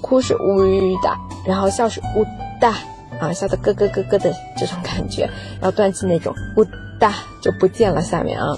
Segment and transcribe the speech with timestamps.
[0.00, 2.24] 哭是乌日大，然后笑是乌
[2.60, 2.74] 大
[3.18, 5.28] 啊，笑的咯咯咯咯的这种感觉，
[5.60, 6.64] 要断气那种乌
[7.00, 8.56] 大就不见了下面啊。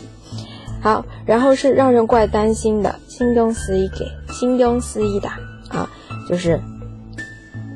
[0.81, 5.28] 好，然后是让人怪担心的，心中思一给，心中思一的
[5.70, 5.90] 啊，
[6.30, 6.62] 就是